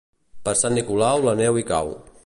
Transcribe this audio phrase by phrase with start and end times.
[0.47, 1.95] Per Sant Nicolau la neu hi cau.